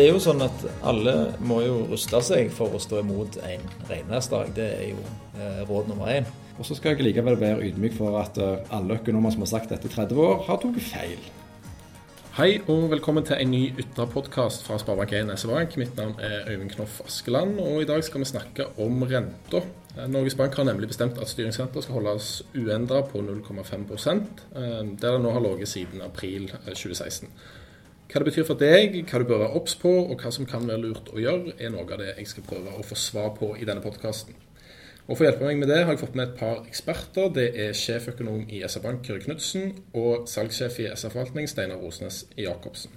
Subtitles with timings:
[0.00, 1.12] Det er jo sånn at alle
[1.44, 4.54] må jo ruste seg for å stå imot en regnværsdag.
[4.56, 5.02] Det er jo
[5.36, 6.30] eh, råd nummer én.
[6.56, 9.74] Og så skal jeg likevel være ydmyk for at eh, alle økonomer som har sagt
[9.74, 11.28] dette i 30 år, har tatt feil.
[12.38, 15.76] Hei og velkommen til en ny Ytra-podkast fra Sparebank1 SE-Bank.
[15.84, 19.60] Mitt navn er Øyvind Knoff Askeland, og i dag skal vi snakke om renta.
[19.98, 25.16] Eh, Norges Bank har nemlig bestemt at styringsrenta skal holdes uendra på 0,5% der det
[25.20, 27.28] nå har ligget siden april 2016.
[28.10, 30.64] Hva det betyr for deg, hva du bør være obs på, og hva som kan
[30.66, 33.52] være lurt å gjøre, er noe av det jeg skal prøve å få svar på
[33.54, 34.34] i denne podkasten.
[35.06, 37.30] Og For å hjelpe meg med det har jeg fått med et par eksperter.
[37.34, 42.94] Det er sjeføkonom i SR-Bank Kyrre Knutsen og salgssjef i SR Forvaltning Steinar Rosnes Jacobsen.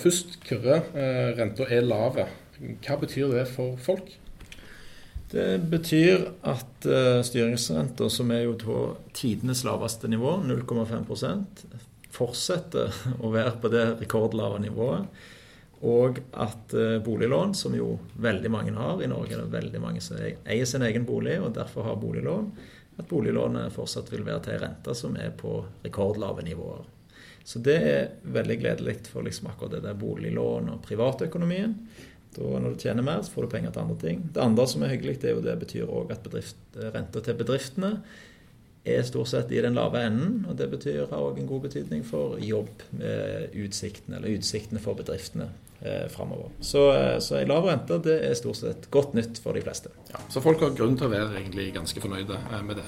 [0.00, 0.82] Først, Kyrre.
[0.92, 2.26] Eh, renta er lave.
[2.84, 4.12] Hva betyr det for folk?
[5.30, 8.80] Det betyr at uh, styringsrenta, som er jo på
[9.14, 11.04] tidenes laveste nivå, 0,5
[12.14, 15.22] fortsetter å være på det rekordlave nivået.
[15.80, 20.02] Og at eh, boliglån, som jo veldig mange har i Norge, det er veldig mange
[20.04, 22.50] som eier sin egen bolig og derfor har boliglån,
[23.00, 25.54] at boliglånet fortsatt vil være til ei rente som er på
[25.86, 26.84] rekordlave nivåer.
[27.48, 31.78] Så det er veldig gledelig for liksom akkurat det der boliglån og privatøkonomien.
[32.36, 34.20] Da Når du tjener mer, så får du penger til andre ting.
[34.34, 37.38] Det andre som er hyggelig, det er jo det betyr òg at bedrift, renta til
[37.40, 37.94] bedriftene
[38.84, 40.44] er stort sett i den lave enden.
[40.48, 45.50] og Det betyr har også en god betydning for jobbutsiktene, eller utsiktene for bedriftene
[45.82, 46.52] eh, framover.
[46.60, 49.92] Så, eh, så en lav rente det er stort sett godt nytt for de fleste.
[50.12, 52.86] Ja, så folk har grunn til å være egentlig ganske fornøyde eh, med det.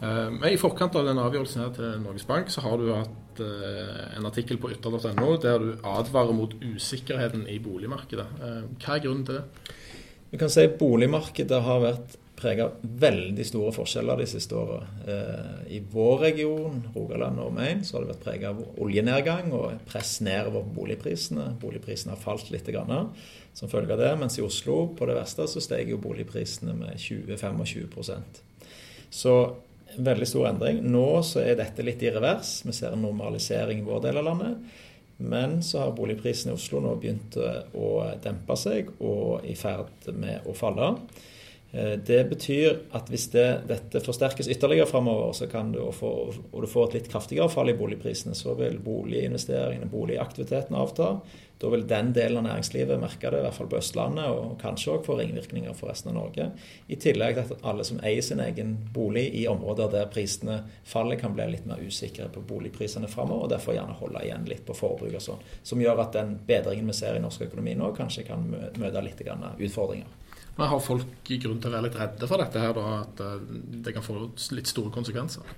[0.00, 3.16] Eh, men I forkant av den avgjørelsen her til Norges Bank, så har du hatt
[3.40, 8.26] en artikkel på ytter.no der du advarer mot usikkerheten i boligmarkedet.
[8.82, 9.76] Hva er grunnen til det?
[10.30, 14.80] Vi kan si Boligmarkedet har vært prega av veldig store forskjeller de siste åra.
[15.06, 19.80] Eh, I vår region, Rogaland og Maine, så har det vært prega av oljenedgang og
[19.88, 21.50] press nedover boligprisene.
[21.60, 23.10] Boligprisene har falt litt grann,
[23.54, 24.12] som følge av det.
[24.20, 28.20] Mens i Oslo, på det verste, så steg jo boligprisene med 20-25
[29.10, 29.34] Så
[29.96, 30.84] veldig stor endring.
[30.86, 32.60] Nå så er dette litt i revers.
[32.64, 34.78] Vi ser en normalisering i vår del av landet.
[35.20, 37.90] Men så har boligprisene i Oslo nå begynt å
[38.24, 40.94] dempe seg og i ferd med å falle.
[41.72, 45.30] Eh, det betyr at hvis det, dette forsterkes ytterligere framover,
[45.82, 51.14] og, og du får et litt kraftigere fall i boligprisene, så vil boliginvesteringene, boligaktiviteten avta.
[51.60, 54.94] Da vil den delen av næringslivet merke det, i hvert fall på Østlandet, og kanskje
[54.94, 56.46] òg få ringvirkninger for resten av Norge.
[56.88, 61.20] I tillegg til at alle som eier sin egen bolig i områder der prisene faller,
[61.20, 64.78] kan bli litt mer usikre på boligprisene framover, og derfor gjerne holde igjen litt på
[64.78, 65.44] forbruk og sånn.
[65.62, 69.20] Som gjør at den bedringen vi ser i norsk økonomi nå, kanskje kan møte litt
[69.20, 70.16] utfordringer.
[70.58, 73.42] Men Har folk grunn til å være litt redde for dette, her, da, at eh,
[73.86, 74.18] det kan få
[74.56, 75.56] litt store konsekvenser?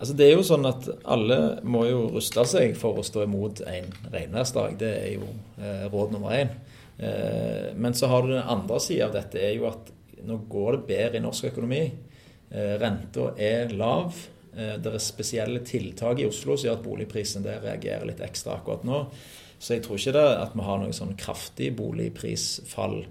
[0.00, 3.60] Altså Det er jo sånn at alle må jo ruste seg for å stå imot
[3.68, 4.78] en regnværsdag.
[4.80, 5.28] Det er jo
[5.60, 6.54] eh, råd nummer én.
[6.96, 9.92] Eh, men så har du den andre sida av dette, er jo at
[10.24, 11.82] nå går det bedre i norsk økonomi.
[12.50, 14.16] Eh, Renta er lav.
[14.56, 18.56] Eh, det er spesielle tiltak i Oslo som gjør at boligprisen der reagerer litt ekstra
[18.58, 19.04] akkurat nå.
[19.60, 23.02] Så jeg tror ikke det at vi har noe sånn kraftig boligprisfall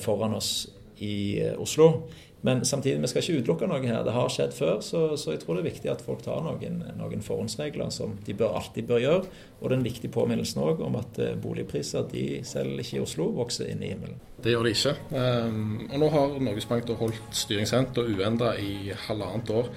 [0.00, 0.54] foran oss
[0.96, 2.02] i eh, Oslo.
[2.44, 4.02] Men samtidig, vi skal ikke utelukke noe her.
[4.04, 6.82] Det har skjedd før, så, så, jeg tror det er viktig at folk tar noen,
[6.98, 9.30] noen forhåndsregler som de bør, alltid bør gjøre.
[9.62, 13.72] Og den viktige påminnelsen òg om at eh, boligpriser de selv ikke i Oslo vokser
[13.72, 14.20] inn i himmelen.
[14.44, 14.94] Det gjør de ikke.
[15.16, 19.72] Um, og nå har Norges Bank holdt styringsrenta uendra i halvannet år.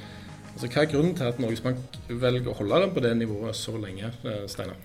[0.52, 3.56] Altså, hva er grunnen til at Norges Bank velger å holde den på det nivået
[3.56, 4.12] så lenge,
[4.52, 4.80] Steinar?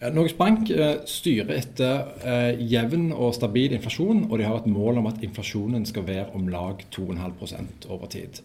[0.00, 5.02] Norges Bank eh, styrer etter eh, jevn og stabil inflasjon, og de har et mål
[5.02, 8.40] om at inflasjonen skal være om lag 2,5% over tid.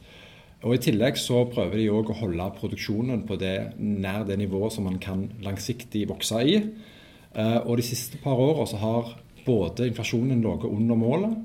[0.67, 4.75] Og I tillegg så prøver de òg å holde produksjonen på det, nær det nivået
[4.75, 6.57] som man kan langsiktig vokse i.
[6.59, 9.15] Eh, og De siste par årene så har
[9.45, 11.39] både inflasjonen ligget under målet,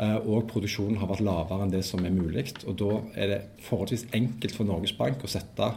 [0.00, 2.46] og produksjonen har vært lavere enn det som er mulig.
[2.64, 5.68] Og Da er det forholdsvis enkelt for Norges Bank å sette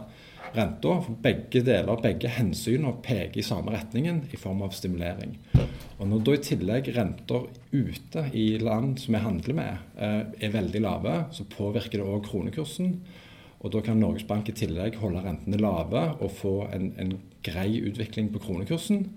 [0.56, 0.94] renta.
[1.22, 5.36] Begge deler, begge hensynene peker i samme retningen i form av stimulering.
[5.98, 10.52] Og Når da i tillegg renter ute i land som vi handler med, eh, er
[10.52, 13.00] veldig lave, så påvirker det òg kronekursen.
[13.60, 17.80] Og Da kan Norges Bank i tillegg holde rentene lave og få en, en grei
[17.80, 19.10] utvikling på kronekursen.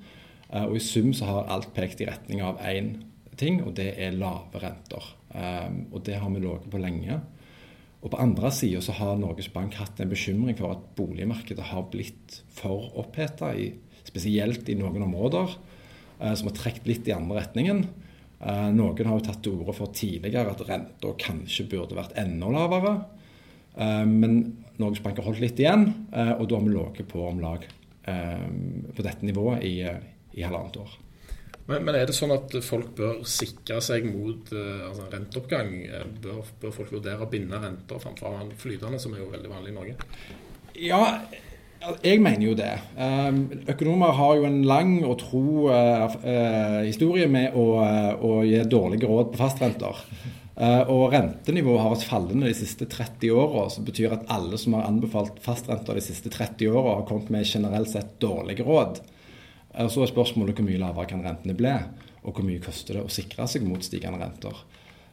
[0.52, 3.04] Eh, og I sum så har alt pekt i retning av én
[3.40, 5.12] ting, og det er lave renter.
[5.34, 7.20] Eh, og Det har vi ligget på lenge.
[8.02, 11.90] Og På andre sida så har Norges Bank hatt en bekymring for at boligmarkedet har
[11.92, 13.52] blitt for oppheta,
[14.08, 15.58] spesielt i noen områder,
[16.22, 17.88] eh, som har trukket litt i andre retningen.
[18.40, 22.48] Eh, noen har jo tatt til orde for tidligere at renta kanskje burde vært enda
[22.48, 23.06] lavere.
[23.76, 25.90] Eh, men Norges Bank har holdt litt igjen,
[26.40, 27.66] og da har vi ligget på om lag
[28.08, 28.48] eh,
[28.96, 29.84] på dette nivået i,
[30.40, 31.09] i halvannet år.
[31.70, 35.76] Men, men, er det sånn at folk bør sikre seg mot uh, altså renteoppgang?
[36.24, 39.76] Bør, bør, folk vurdere å binde renter framfor flytende, som er jo veldig vanlig i
[39.76, 40.10] Norge?
[40.80, 41.04] Ja,
[42.04, 42.72] jeg mener jo det.
[43.00, 47.68] Ehm, økonomer har jo en lang og tro uh, historie med å,
[48.18, 50.02] å, gi dårlige råd på fastrenter.
[50.92, 54.90] og rentenivået har vært fallende de siste 30 åra, som betyr at alle som har
[54.90, 59.00] anbefalt fastrenter de siste 30 åra, har kommet med generelt sett dårlige råd.
[59.80, 61.72] Og Så er spørsmålet hvor mye lavere kan rentene bli,
[62.28, 64.58] og hvor mye koster det å sikre seg mot stigende renter.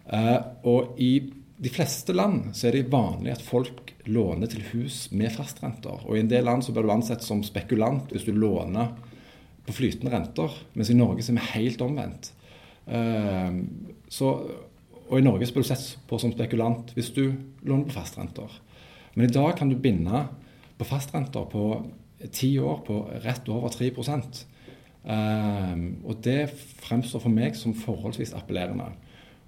[0.06, 1.12] Uh, og I
[1.56, 6.02] de fleste land så er det vanlig at folk låner til hus med fastrenter.
[6.04, 8.90] Og I en del land så blir du ansett som spekulant hvis du låner
[9.66, 12.32] på flytende renter, mens i Norge så er vi helt omvendt.
[12.86, 13.62] Uh,
[14.10, 14.32] så,
[15.06, 17.24] og I Norge så blir du sett på som spekulant hvis du
[17.62, 18.58] låner på fastrenter.
[19.14, 20.26] Men i dag kan du binde
[20.76, 21.70] på fastrenter på
[22.34, 23.94] ti år på rett over 3
[25.06, 26.50] um, Og det
[26.82, 28.90] fremstår for meg som forholdsvis appellerende.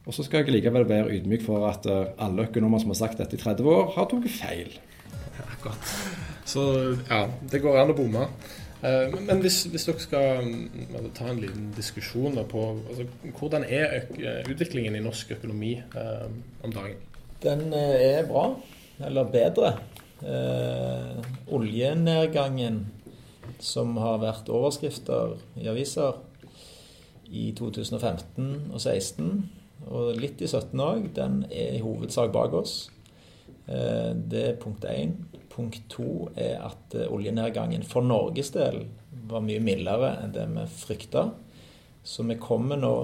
[0.09, 3.21] Og så skal jeg likevel være ydmyk for at uh, alle økonomer som har sagt
[3.21, 4.79] dette i 30 år, har tatt feil.
[5.39, 5.93] Ja, godt.
[6.49, 6.65] Så
[7.11, 8.25] ja, det går an å bomme.
[8.79, 13.09] Uh, men hvis, hvis, dere skal um, ta en liten diskusjon på altså,
[13.41, 14.07] hvordan er
[14.49, 16.29] utviklingen i norsk økonomi uh,
[16.65, 17.03] om dagen?
[17.43, 18.49] Den er bra,
[19.07, 19.77] eller bedre.
[20.19, 21.19] Eh,
[21.55, 22.81] oljenedgangen
[23.59, 26.19] som har vært overskrifter i aviser
[27.29, 29.33] i 2015 og 2016,
[29.89, 32.77] og litt i 2017 òg, den er i hovedsak bak oss.
[33.69, 35.15] Eh, det er punkt én.
[35.53, 38.85] Punkt to er at eh, oljenedgangen for Norges del
[39.29, 41.29] var mye mildere enn det vi frykta.
[42.03, 42.95] Så vi kommer nå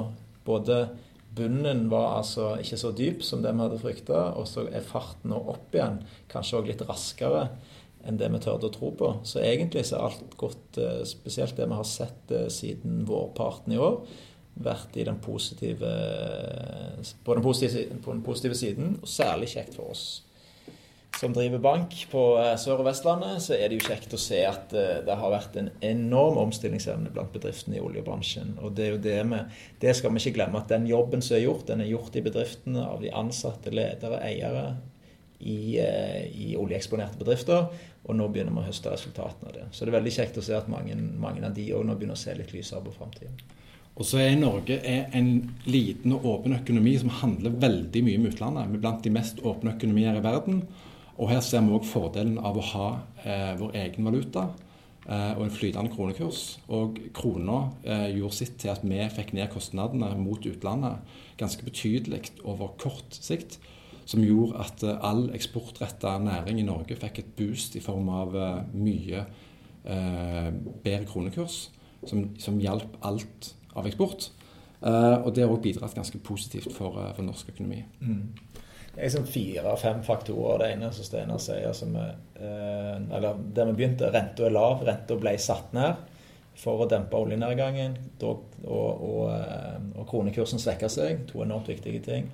[0.45, 0.87] både
[1.35, 5.33] Bunnen var altså ikke så dyp som det vi hadde frykta, og så er farten
[5.33, 5.97] nå opp igjen,
[6.31, 7.49] kanskje òg litt raskere
[8.09, 9.11] enn det vi tørde å tro på.
[9.27, 13.75] Så egentlig så er alt gått, eh, spesielt det vi har sett eh, siden vårparten
[13.75, 14.03] i år,
[14.65, 15.89] vært den positive,
[17.25, 20.07] på, den positive, på den positive siden, og særlig kjekt for oss
[21.15, 24.41] som driver bank på eh, Sør- og Vestlandet, så er det jo kjekt å se
[24.49, 28.57] at det har vært en enorm omstillingsevne blant bedriftene i oljebransjen.
[28.59, 29.39] Og det er jo det vi
[29.85, 32.25] Det skal vi ikke glemme, at den jobben som er gjort, den er gjort i
[32.27, 34.65] bedriftene av de ansatte, ledere, eiere
[35.45, 37.69] i, eh, i oljeeksponerte bedrifter.
[38.05, 39.67] Og nå begynner vi å høste resultatene av det.
[39.73, 42.19] Så det er veldig kjekt å se at mange, mange av de òg nå begynner
[42.19, 43.39] å se litt lysere på framtiden.
[43.95, 44.81] Og så er Norge
[45.15, 45.29] en
[45.71, 48.73] liten og åpen økonomi som handler veldig mye med utlandet.
[48.73, 50.65] Vi er blant de mest åpne økonomier i verden.
[51.15, 52.89] Og her ser vi òg fordelen av å ha
[53.23, 54.49] eh, vår egen valuta
[55.07, 56.43] eh, og en flytende kronekurs.
[56.75, 62.33] Og krona eh, gjorde sitt til at vi fikk ned kostnadene mot utlandet ganske betydelig
[62.43, 63.61] over kort sikt.
[64.05, 68.37] Som gjorde at eh, all eksportretta næring i Norge fikk et boost i form av
[68.37, 70.51] eh, mye eh,
[70.85, 71.69] bedre kronekurs,
[72.05, 74.31] som, som hjalp alt av eksport.
[74.85, 77.81] og det har òg bidratt ganske positivt for, for norsk økonomi.
[78.05, 78.27] Mm.
[78.95, 80.59] Det er liksom fire-fem faktorer.
[80.61, 84.85] Det ene som Steinar sier, som eh, eller der vi begynte, renta er lav.
[84.87, 86.05] Renta ble satt ned
[86.61, 87.97] for å dempe oljenedgangen.
[88.23, 91.25] Og, og, og, og kronekursen svekker seg.
[91.33, 92.31] To enormt viktige ting.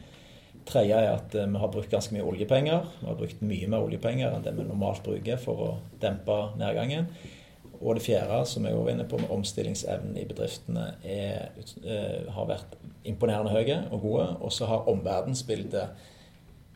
[0.69, 2.87] Tredje er at eh, vi har brukt ganske mye oljepenger.
[3.01, 5.71] Vi har brukt mye mer oljepenger enn det vi normalt bruker for å
[6.03, 7.11] dempe nedgangen.
[7.81, 11.55] Og det fjerde, som jeg var inne på, med omstillingsevnen i bedriftene, er,
[12.29, 12.75] har vært
[13.09, 14.27] imponerende høye og gode.
[14.45, 16.03] Og så har omverdensbildet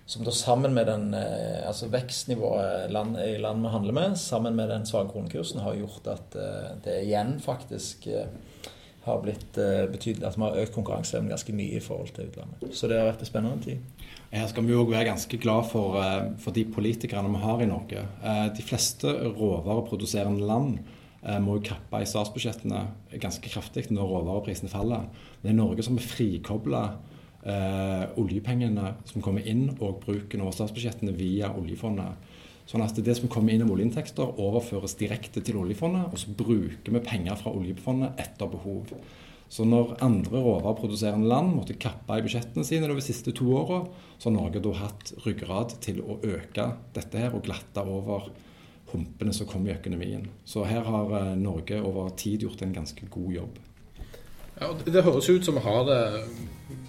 [0.07, 4.57] som da sammen med den eh, altså vekstnivået land, i land vi handler med, sammen
[4.57, 8.29] med den svake kronekursen, har gjort at eh, det igjen faktisk eh,
[9.05, 9.59] har blitt
[9.93, 12.67] betydelig at vi har økt konkurranseevnen ganske mye i forhold til utlandet.
[12.73, 14.05] Så det har vært en spennende tid.
[14.35, 15.99] Her skal vi òg være ganske glad for,
[16.41, 18.05] for, de politikerne vi har i Norge.
[18.57, 20.79] De fleste råvareproduserende land
[21.45, 22.81] må jo kappe i statsbudsjettene
[23.23, 25.07] ganske kraftig når råvareprisene faller.
[25.43, 26.83] Det er Norge som er frikobla
[27.45, 32.33] eh, oljepengene som kommer inn, og bruken over statsbudsjettene via oljefondet.
[32.65, 36.97] Sånn at det som kommer inn av oljeinntekter, overføres direkte til oljefondet, og så bruker
[36.97, 38.95] vi penger fra oljefondet etter behov.
[39.53, 43.83] Så når andre råvareproduserende land måtte kappe i budsjettene sine de siste to åra,
[44.19, 48.33] så har Norge da hatt ryggrad til å øke dette her og glatte over
[48.95, 50.27] humpene som kom i økonomien.
[50.49, 53.63] Så her har eh, Norge over tid gjort en ganske god jobb.
[54.61, 56.03] Ja, Det høres ut som vi har det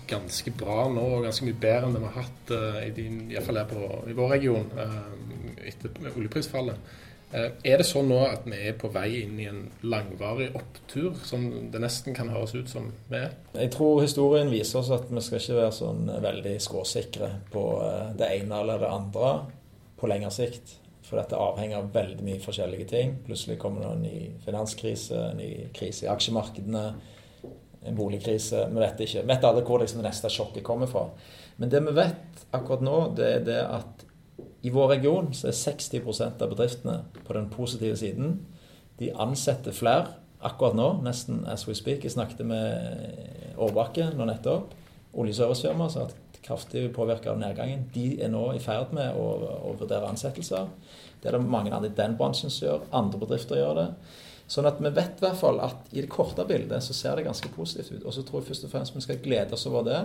[0.08, 3.24] ganske bra nå, og ganske mye bedre enn det vi har hatt uh, i, din,
[3.34, 5.08] i, fall her på, i vår region uh,
[5.70, 6.94] etter oljeprisfallet.
[7.34, 11.18] Uh, er det sånn nå at vi er på vei inn i en langvarig opptur,
[11.26, 13.34] som det nesten kan høres ut som vi er?
[13.58, 17.66] Jeg tror historien viser oss at vi skal ikke være sånn veldig skråsikre på
[18.20, 19.36] det ene eller det andre
[20.00, 20.78] på lengre sikt.
[21.06, 23.12] For dette avhenger av veldig mye forskjellige ting.
[23.28, 26.86] Plutselig kommer det en ny finanskrise, en ny krise i aksjemarkedene
[27.86, 28.68] en boligkrise.
[28.72, 29.22] Vi vet ikke.
[29.22, 31.06] Vi vet aldri hvor liksom det neste sjokket kommer fra.
[31.62, 34.06] Men det vi vet akkurat nå, det er det at
[34.66, 38.40] i vår region så er 60% av bedriftene på den positive siden.
[39.00, 40.16] De ansetter flere
[40.46, 42.04] akkurat nå, nesten as we speak.
[42.04, 44.74] Jeg snakket med Årbakke nå nettopp.
[45.16, 47.88] Oljeservicefirma som har vært kraftig påvirka av nedgangen.
[47.94, 49.26] De er nå i ferd med å,
[49.72, 50.68] å vurdere ansettelser.
[51.22, 52.88] Det er det mange andre i den bransjen som gjør.
[52.96, 53.88] Andre bedrifter gjør det.
[54.52, 57.26] Sånn at vi vet i hvert fall at i det korte bildet så ser det
[57.26, 58.04] ganske positivt ut.
[58.06, 60.02] Og så tror jeg først og fremst vi skal glede oss over det.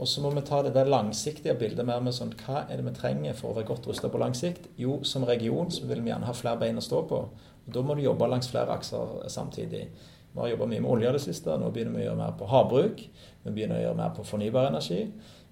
[0.00, 2.86] Og så må vi ta det der langsiktige bildet mer med sånn Hva er det
[2.86, 4.70] vi trenger for å være godt rusta på lang sikt?
[4.80, 7.18] Jo, som region så vil vi gjerne ha flere bein å stå på.
[7.66, 9.84] Og Da må du jobbe langs flere akser samtidig.
[10.32, 11.58] Vi har jobba mye med olje det siste.
[11.58, 13.02] Nå begynner vi å gjøre mer på havbruk.
[13.44, 15.02] Vi begynner å gjøre mer på fornybar energi.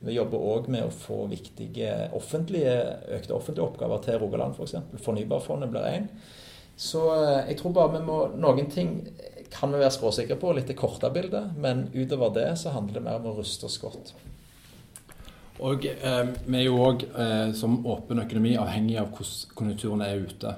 [0.00, 2.74] Vi jobber òg med å få viktige offentlige,
[3.18, 4.76] økte offentlige oppgaver til Rogaland f.eks.
[4.92, 6.06] For Fornybarfondet blir én.
[6.78, 8.94] Så eh, jeg tror bare vi må Noen ting
[9.50, 11.52] kan vi være skråsikre på, litt det korte bildet.
[11.58, 14.14] Men utover det så handler det mer om å ruste oss godt.
[15.58, 20.22] Og eh, Vi er jo òg eh, som åpen økonomi avhengig av hvordan konjunkturene er
[20.22, 20.54] ute.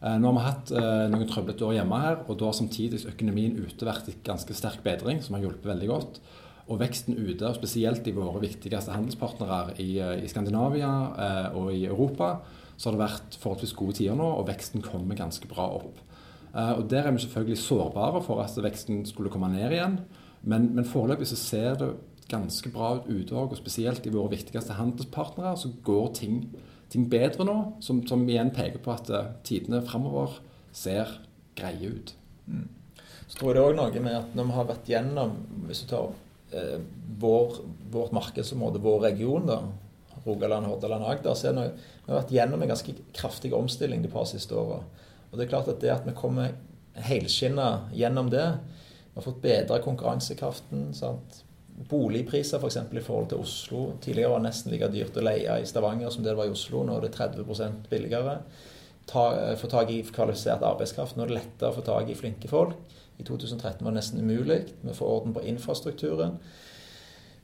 [0.00, 3.02] Eh, nå har vi hatt eh, noen trøblete år hjemme her, og da har samtidig
[3.10, 6.20] økonomien ute vært i ganske sterk bedring, som har hjulpet veldig godt.
[6.68, 10.92] Og veksten ute, spesielt i våre viktigste handelspartnere i, eh, i Skandinavia
[11.26, 12.38] eh, og i Europa,
[12.78, 16.04] så har det vært forholdsvis gode tider nå, og veksten kommer ganske bra opp.
[16.58, 19.98] Og Der er vi selvfølgelig sårbare for at veksten skulle komme ned igjen.
[20.42, 21.90] Men, men foreløpig så ser det
[22.28, 26.42] ganske bra ut òg, og spesielt i våre viktigste handelspartnere så går ting,
[26.92, 30.38] ting bedre nå, som, som, igjen peker på at uh, tidene framover
[30.76, 31.18] ser
[31.58, 32.14] greie ut.
[32.46, 32.68] Mm.
[33.28, 35.34] Så tror jeg det òg noe med at når vi har vært gjennom
[35.68, 36.12] hvis du tar
[36.56, 36.78] eh,
[37.20, 37.58] vår,
[37.92, 39.58] vårt markedsområde, vår region, da,
[40.24, 41.74] Rogaland, Hordaland Agder, så er noe,
[42.06, 44.80] vi har vært gjennom en ganske kraftig omstilling de par siste åra.
[45.28, 46.54] Og det er klart at det at vi kommer
[47.08, 48.46] helskinna gjennom det,
[49.12, 50.88] vi har fått bedra konkurransekraften.
[50.96, 51.42] sant?
[51.88, 52.78] Boligpriser f.eks.
[52.88, 53.82] For i forhold til Oslo.
[54.02, 56.82] Tidligere var det nesten like dyrt å leie i Stavanger som det var i Oslo.
[56.84, 58.38] Nå er det 30 billigere.
[59.08, 61.16] Ta, eh, få tak i kvalifisert arbeidskraft.
[61.16, 62.74] Nå er det lettere å få tak i flinke folk.
[63.18, 64.64] I 2013 var det nesten umulig.
[64.82, 66.38] Vi får orden på infrastrukturen.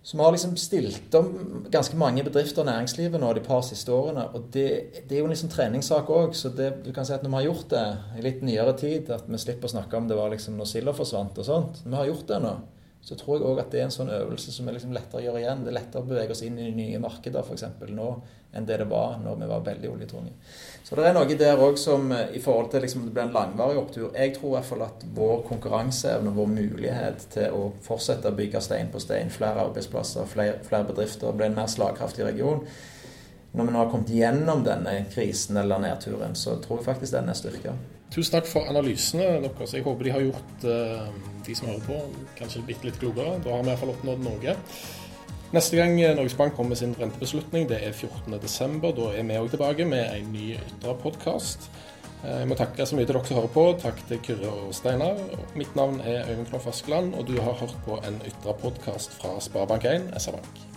[0.04, 3.88] Så vi har liksom stilt om ganske mange bedrifter og næringslivet nå de par siste
[3.92, 4.26] årene.
[4.36, 4.66] Og det,
[5.08, 6.34] det er jo en liksom treningssak òg.
[6.36, 7.84] Så det, du kan si at når vi har gjort det
[8.18, 10.92] i litt nyere tid, at vi slipper å snakke om det var liksom når silda
[10.92, 11.80] forsvant og sånt.
[11.86, 12.52] Vi har gjort det nå,
[13.04, 15.24] så tror jeg òg at det er en sånn øvelse som er liksom lettere å
[15.26, 15.64] gjøre igjen.
[15.64, 17.66] Det er lettere å bevege oss inn i nye markeder f.eks.
[17.92, 18.06] nå
[18.54, 20.32] enn det det var når vi var veldig oljetunge.
[20.86, 23.34] Så det er noe der òg som eh, i forhold til liksom, det blir en
[23.34, 28.30] langvarig opptur Jeg tror i hvert fall at vår konkurranseevne, vår mulighet til å fortsette
[28.30, 32.64] å bygge stein på stein, flere arbeidsplasser, flere, flere bedrifter, blir en mer slagkraftig region
[33.54, 37.30] når vi nå har kommet gjennom denne krisen eller nedturen, så tror jeg faktisk den
[37.30, 37.74] er styrka.
[38.14, 39.72] Tusen takk for analysene deres.
[39.74, 41.08] Jeg håper de har gjort uh,
[41.44, 41.96] de som hører på,
[42.38, 43.40] kanskje bitte litt klokere.
[43.42, 44.54] Da har vi iallfall oppnådd noe.
[45.54, 48.78] Neste gang Norges Bank kommer med sin rentebeslutning, det er 14.12.
[48.96, 51.68] Da er vi òg tilbake med en ny Ytra-podkast.
[52.24, 53.66] Eh, jeg må takke så mye til dere som hører på.
[53.84, 55.18] Takk til Kyrre og Steinar.
[55.58, 60.14] Mitt navn er Øyvind Knoff Askeland, og du har hørt på en Ytra-podkast fra Sparebank1
[60.18, 60.73] SR-Bank.